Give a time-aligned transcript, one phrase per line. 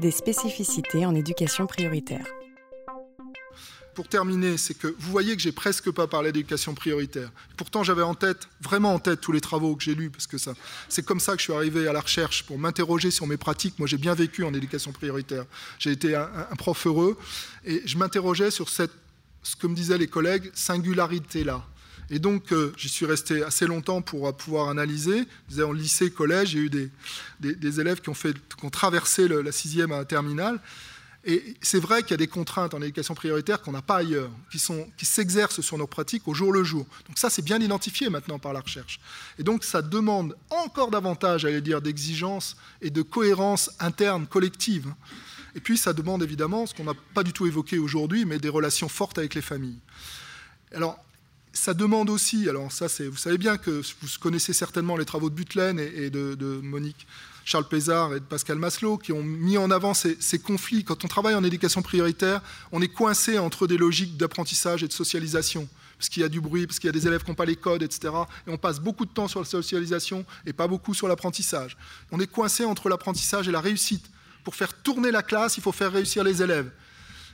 [0.00, 2.26] des spécificités en éducation prioritaire.
[3.94, 7.30] Pour terminer, c'est que vous voyez que j'ai presque pas parlé d'éducation prioritaire.
[7.56, 10.38] Pourtant, j'avais en tête, vraiment en tête, tous les travaux que j'ai lus, parce que
[10.38, 10.54] ça,
[10.88, 13.78] c'est comme ça que je suis arrivé à la recherche pour m'interroger sur mes pratiques.
[13.78, 15.44] Moi, j'ai bien vécu en éducation prioritaire.
[15.78, 17.18] J'ai été un, prof heureux,
[17.64, 18.92] et je m'interrogeais sur cette,
[19.42, 21.62] ce que me disaient les collègues, singularité-là.
[22.10, 25.26] Et donc, euh, j'y suis resté assez longtemps pour pouvoir analyser.
[25.48, 26.90] Je en lycée, collège, j'ai eu des,
[27.38, 30.60] des, des, élèves qui ont, traversé le, la sixième à la terminale.
[31.24, 34.30] Et c'est vrai qu'il y a des contraintes en éducation prioritaire qu'on n'a pas ailleurs,
[34.50, 36.86] qui, s'exercent sur nos pratiques au jour le jour.
[37.06, 39.00] Donc ça, c'est bien identifié maintenant par la recherche.
[39.38, 44.94] Et donc ça demande encore davantage, à dire, d'exigence et de cohérence interne, collective.
[45.54, 48.48] Et puis ça demande évidemment, ce qu'on n'a pas du tout évoqué aujourd'hui, mais des
[48.48, 49.80] relations fortes avec les familles.
[50.74, 51.04] Alors,
[51.52, 55.30] ça demande aussi, alors ça, c'est, vous savez bien que vous connaissez certainement les travaux
[55.30, 57.06] de Butlen et, de Monique
[57.44, 60.84] Charles Pézard et de Pascal Maslow, qui ont mis en avant ces, ces, conflits.
[60.84, 64.92] Quand on travaille en éducation prioritaire, on est coincé entre des logiques d'apprentissage et de
[64.92, 67.34] socialisation, parce qu'il y a du bruit, parce qu'il y a des élèves qui n'ont
[67.34, 68.14] pas les codes, etc.
[68.46, 71.76] Et on passe beaucoup de temps sur la socialisation et pas beaucoup sur l'apprentissage.
[72.12, 74.06] On est coincé entre l'apprentissage et la réussite.
[74.44, 76.70] Pour faire tourner la classe, il faut faire réussir les élèves.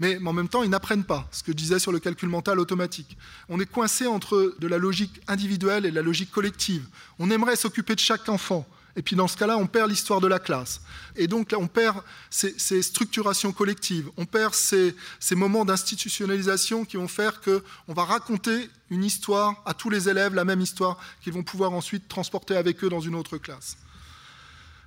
[0.00, 2.60] Mais, en même temps, ils n'apprennent pas, ce que je disais sur le calcul mental
[2.60, 3.16] automatique.
[3.48, 6.86] On est coincé entre de la logique individuelle et de la logique collective.
[7.18, 8.66] On aimerait s'occuper de chaque enfant,
[8.98, 10.80] et puis dans ce cas-là, on perd l'histoire de la classe.
[11.14, 16.96] Et donc on perd ces, ces structurations collectives, on perd ces, ces moments d'institutionnalisation qui
[16.96, 21.32] vont faire qu'on va raconter une histoire à tous les élèves, la même histoire, qu'ils
[21.32, 23.76] vont pouvoir ensuite transporter avec eux dans une autre classe.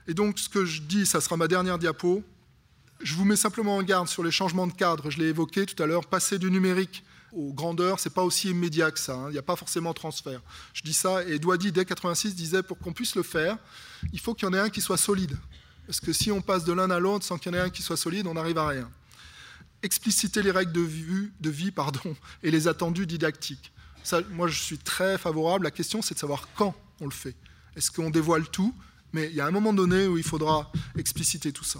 [0.09, 2.21] Et donc ce que je dis, ça sera ma dernière diapo.
[3.03, 5.09] Je vous mets simplement en garde sur les changements de cadre.
[5.09, 8.91] Je l'ai évoqué tout à l'heure, passer du numérique aux grandeurs, c'est pas aussi immédiat
[8.91, 9.15] que ça.
[9.15, 9.29] Hein.
[9.29, 10.41] Il n'y a pas forcément transfert.
[10.73, 13.57] Je dis ça, et Douadi, dès 86, disait pour qu'on puisse le faire,
[14.11, 15.37] il faut qu'il y en ait un qui soit solide.
[15.87, 17.69] Parce que si on passe de l'un à l'autre sans qu'il y en ait un
[17.69, 18.89] qui soit solide, on n'arrive à rien.
[19.83, 23.71] Expliciter les règles de vie, pardon, et les attendus didactiques.
[24.31, 25.63] Moi, je suis très favorable.
[25.63, 27.35] La question, c'est de savoir quand on le fait.
[27.75, 28.75] Est-ce qu'on dévoile tout?
[29.13, 31.79] Mais il y a un moment donné où il faudra expliciter tout ça.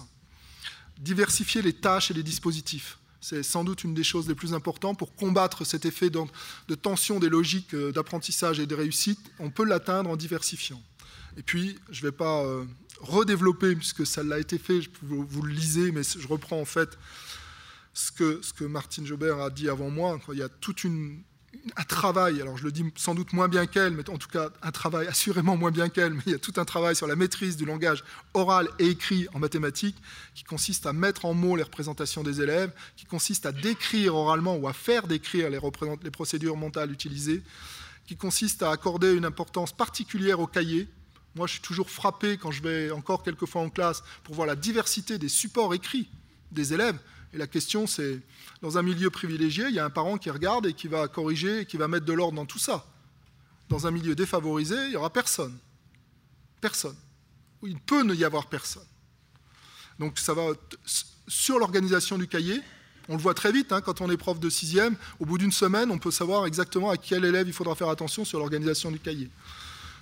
[1.02, 2.98] Diversifier les tâches et les dispositifs.
[3.20, 7.20] C'est sans doute une des choses les plus importantes pour combattre cet effet de, tension
[7.20, 9.20] des logiques euh, d'apprentissage et de réussite.
[9.38, 10.82] On peut l'atteindre en diversifiant.
[11.36, 12.64] Et puis, je ne vais pas euh,
[13.00, 16.98] redévelopper, puisque ça l'a été fait, vous, vous, le lisez, mais je reprends en fait
[17.94, 20.18] ce que, ce que Martine Jobert a dit avant moi.
[20.32, 21.22] Il y a toute une,
[21.76, 24.50] un travail, alors je le dis sans doute moins bien qu'elle, mais en tout cas
[24.62, 27.16] un travail assurément moins bien qu'elle, mais il y a tout un travail sur la
[27.16, 29.96] maîtrise du langage oral et écrit en mathématiques
[30.34, 34.56] qui consiste à mettre en mots les représentations des élèves, qui consiste à décrire oralement
[34.56, 35.60] ou à faire décrire les,
[36.02, 37.42] les procédures mentales utilisées,
[38.06, 40.88] qui consiste à accorder une importance particulière au cahier.
[41.34, 44.46] Moi, je suis toujours frappé quand je vais encore quelques fois en classe pour voir
[44.46, 46.08] la diversité des supports écrits
[46.52, 46.98] des élèves.
[47.32, 48.20] Et la question, c'est,
[48.60, 51.60] dans un milieu privilégié, il y a un parent qui regarde et qui va corriger
[51.60, 52.86] et qui va mettre de l'ordre dans tout ça.
[53.68, 55.56] Dans un milieu défavorisé, il n'y aura personne.
[56.60, 56.96] Personne.
[57.62, 58.84] Il peut n'y avoir personne.
[59.98, 60.48] Donc ça va
[61.26, 62.60] sur l'organisation du cahier.
[63.08, 64.96] On le voit très vite hein, quand on est prof de sixième.
[65.18, 68.24] Au bout d'une semaine, on peut savoir exactement à quel élève il faudra faire attention
[68.24, 69.30] sur l'organisation du cahier.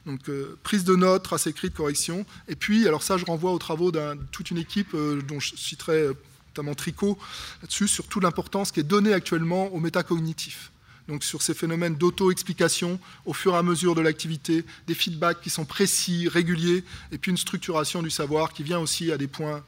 [0.06, 2.24] Donc euh, prise de notes, trace écrite, correction.
[2.48, 5.54] Et puis, alors ça, je renvoie aux travaux de toute une équipe euh, dont je
[5.56, 6.14] citerai euh,
[6.50, 7.18] notamment Tricot,
[7.62, 10.72] là-dessus, sur toute l'importance qui est donnée actuellement au métacognitif.
[11.08, 15.50] Donc sur ces phénomènes d'auto-explication au fur et à mesure de l'activité, des feedbacks qui
[15.50, 19.64] sont précis, réguliers, et puis une structuration du savoir qui vient aussi à des points,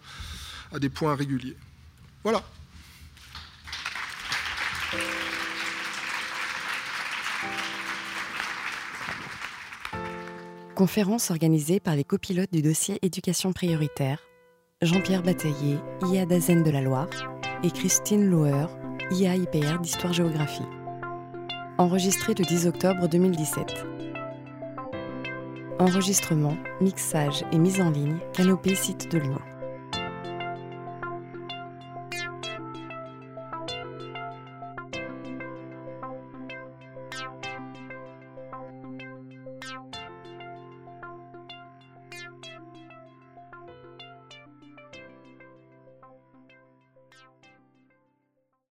[0.72, 1.56] à des points réguliers.
[2.22, 2.44] Voilà.
[10.74, 14.18] Conférence organisée par les copilotes du dossier éducation prioritaire
[14.82, 15.78] Jean-Pierre Bataillé,
[16.10, 17.08] IA d'Azen de la Loire,
[17.62, 18.66] et Christine Lauer,
[19.12, 20.66] IA IPR d'Histoire-Géographie.
[21.78, 23.86] Enregistré le 10 octobre 2017.
[25.78, 29.38] Enregistrement, mixage et mise en ligne, Canopée Site de Lyon.